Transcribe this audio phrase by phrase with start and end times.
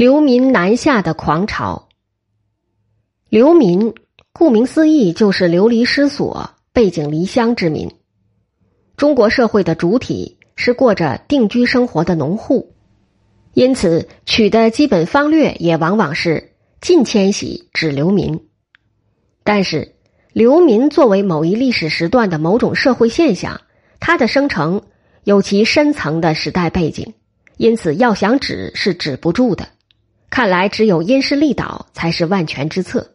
[0.00, 1.90] 流民南下的狂潮。
[3.28, 3.92] 流民
[4.32, 7.90] 顾名思义就是流离失所、背井离乡之民。
[8.96, 12.72] 中国社会的主体是过着定居生活的农户，
[13.52, 18.48] 因此取的基本方略也往往是近迁徙指流民。
[19.44, 19.96] 但是，
[20.32, 23.60] 流民作为某一历史时段的某种社会现象，
[24.00, 24.80] 它的生成
[25.24, 27.12] 有其深层的时代背景，
[27.58, 29.68] 因此要想止是止不住的。
[30.30, 33.10] 看来，只有因势利导才是万全之策。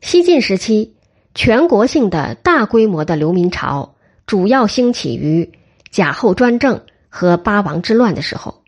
[0.00, 0.94] 西晋时期，
[1.34, 5.52] 全国性的大规模的流民潮主要兴起于
[5.90, 8.62] 贾后专政和八王之乱的时候。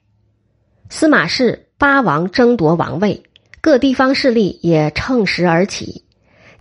[0.89, 3.23] 司马氏八王争夺王位，
[3.61, 6.05] 各地方势力也乘时而起，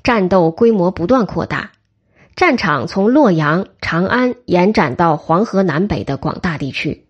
[0.03, 1.71] 战斗规模不断扩大，
[2.35, 7.07] 战场从洛阳、长安延展到黄河南北的广大地区。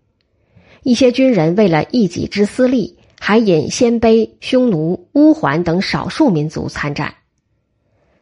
[0.82, 2.99] 一些军人为了一己之私利。
[3.20, 7.14] 还引鲜卑、匈奴、乌桓等少数民族参战，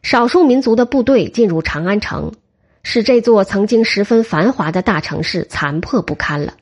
[0.02, 2.32] 少数民族的部队进入长安城，
[2.82, 6.54] 使这座曾经十分繁华的大城市残破不堪了。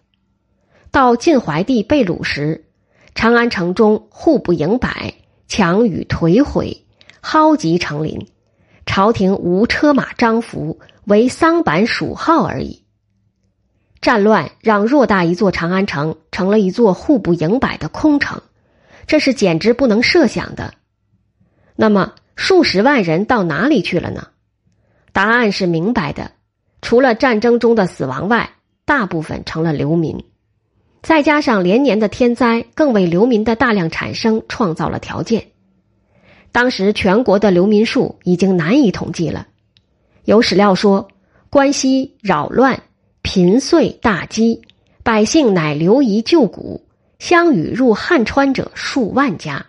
[0.92, 2.64] 到晋怀帝被掳时，
[3.14, 5.14] 长安城中户不盈百，
[5.48, 6.84] 墙宇颓毁，
[7.20, 8.28] 蒿集成林，
[8.84, 12.85] 朝廷无车马张服，唯桑板鼠号而已。
[14.06, 18.40] 战乱让偌大一座长安城成了一座户不盈百的空城，
[19.08, 20.74] 这是简直不能设想的。
[21.74, 24.28] 那么，数十万人到哪里去了呢？
[25.12, 26.30] 答案是明白的：
[26.82, 28.50] 除了战争中的死亡外，
[28.84, 30.24] 大部分成了流民。
[31.02, 35.48] 再加上连年的天灾，更为流民的大量产生创造了条件。
[36.52, 39.48] 当时全国的流民数已经难以统计了。
[40.26, 41.08] 有史料说，
[41.50, 42.84] 关西扰乱。
[43.36, 44.62] 贫岁大饥，
[45.02, 46.80] 百姓乃流移旧谷，
[47.18, 49.66] 相与入汉川者数万家。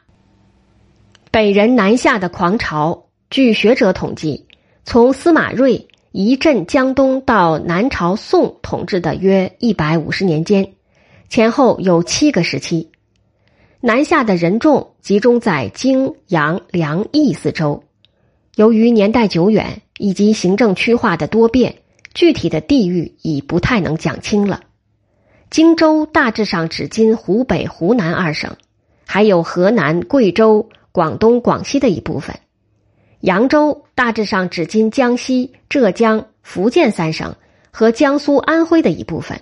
[1.31, 4.45] 北人南下的狂潮，据学者统计，
[4.85, 10.71] 从司马睿一镇江东到南朝宋统治的约一百五十年间，
[11.27, 12.89] 前后有七个时期。
[13.81, 17.83] 南下的人众集中在泾阳梁益四州，
[18.55, 21.75] 由于年代久远以及行政区划的多变。
[22.17, 24.61] 具体的地域已不太能讲清了。
[25.51, 28.57] 荆州大致上指今湖北、湖南二省，
[29.05, 32.35] 还有河南、贵州、广东、广西的一部分；
[33.19, 37.35] 扬州大致上指今江西、浙江、福建三省
[37.69, 39.39] 和江苏、安徽的一部分，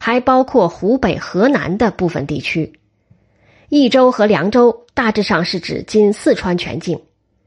[0.00, 2.72] 还包括湖北、河南的部分地区；
[3.68, 6.98] 益州和凉州大致上是指今四川全境，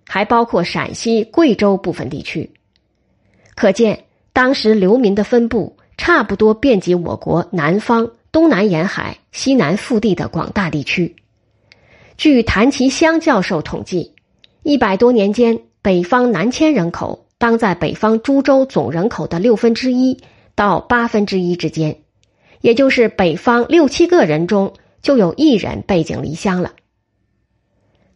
[0.06, 2.48] 还包括陕西、贵州部分地区。
[3.56, 4.04] 可见。
[4.38, 11.16] 当时流民的分布差不多遍及我国南方、东南沿海、西南腹地的广大地区。
[12.18, 14.14] 据谭其湘教授统计，
[14.62, 20.20] 一百多年间，北方南迁人口当在北方诸州总人口的六分之一
[20.54, 21.98] 到八分之一之间，
[22.62, 26.74] 也就是北方六七个人中就有一人背井离乡了。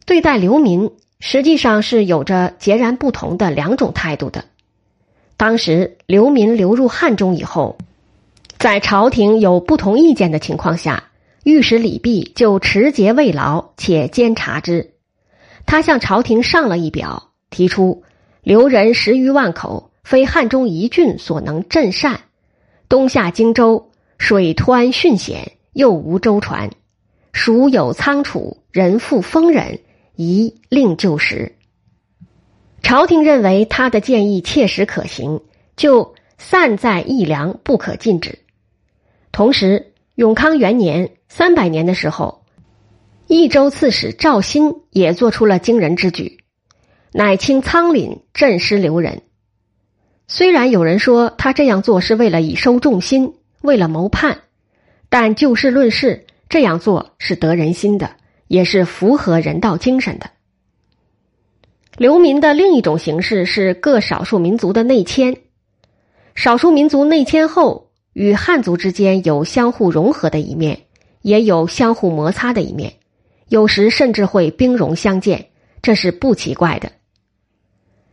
[0.06, 4.44] 对待流民，实际上是有着截然不同的两种态度的。
[5.42, 7.76] 当时流民流入汉中以后，
[8.60, 11.10] 在朝廷有不同意见的情况下，
[11.42, 14.92] 御史李泌就持节慰劳且监察之。
[15.66, 18.04] 他向朝廷上了一表，提出
[18.44, 22.20] 留人十余万口，非汉中一郡所能镇善。
[22.88, 26.70] 东下荆州，水湍汛险，又无舟船，
[27.32, 29.80] 蜀有仓储，人富丰人，
[30.14, 31.56] 宜令就食。
[32.82, 35.40] 朝廷认为他的建议切实可行，
[35.76, 38.40] 就散在义粮，不可禁止。
[39.30, 42.44] 同时，永康元年（三百年）的时候，
[43.28, 46.38] 益州刺史赵鑫也做出了惊人之举，
[47.12, 49.22] 乃清仓廪，镇师留人。
[50.26, 54.42] 虽然有人说他这样做是为了以收众心，为了谋叛，
[55.08, 58.16] 但就事论事，这样做是得人心的，
[58.48, 60.30] 也是符合人道精神的。
[61.98, 65.36] 流民的另一种形式是各少数民族的内迁。
[66.34, 70.80] 少数民族内迁后，与汉族之间有相互融合的一面，
[71.20, 72.94] 也有相互摩擦的一面，
[73.48, 75.50] 有时甚至会兵戎相见，
[75.82, 76.90] 这是不奇怪的。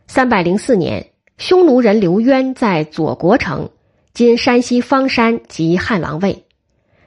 [0.06, 3.70] 三百零四年，匈奴人刘渊在左国城
[4.12, 6.44] （今山西方山）即汉王位。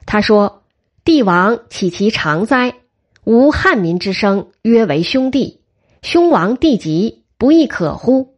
[0.06, 0.64] 他说
[1.04, 2.74] ：“帝王岂其常哉？
[3.22, 5.60] 吾汉民之声，约为兄弟。”
[6.04, 8.34] 兄王弟及，不亦可乎？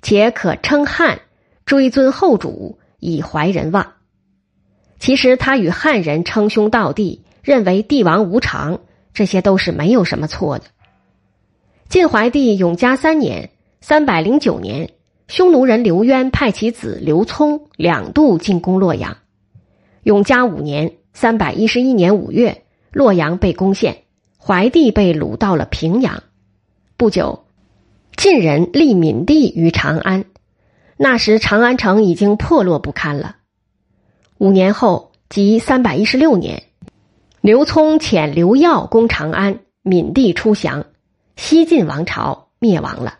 [0.00, 1.20] 且可称汉，
[1.66, 3.92] 追尊后主，以怀人望。
[4.98, 8.80] 其实他与汉人称兄道弟，认为帝王无常，
[9.12, 10.64] 这些都是没有什么错的。
[11.90, 13.50] 晋怀帝永嘉三年
[13.82, 14.90] （三百零九年），
[15.28, 19.18] 匈奴人刘渊派其子刘聪两度进攻洛阳。
[20.04, 24.04] 永嘉五年（三百一十一年）五月，洛阳被攻陷，
[24.38, 26.22] 怀帝被掳到了平阳。
[27.00, 27.44] 不久，
[28.14, 30.26] 晋人立闵帝于长安，
[30.98, 33.36] 那时长安城已经破落不堪了。
[34.36, 36.62] 五年后，即三百一十六年，
[37.40, 40.84] 刘聪遣刘耀攻长安，闵帝出降，
[41.36, 43.14] 西晋王朝灭亡了。